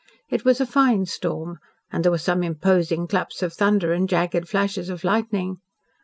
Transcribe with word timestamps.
It 0.31 0.43
was 0.43 0.59
a 0.59 0.65
fine 0.65 1.05
storm, 1.05 1.59
and 1.91 2.03
there 2.03 2.11
were 2.11 2.17
some 2.17 2.41
imposing 2.41 3.05
claps 3.05 3.43
of 3.43 3.53
thunder 3.53 3.93
and 3.93 4.09
jagged 4.09 4.49
flashes 4.49 4.89
of 4.89 5.03
lightning. 5.03 5.57